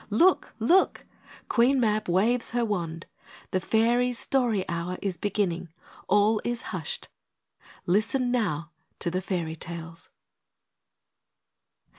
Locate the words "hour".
4.67-4.97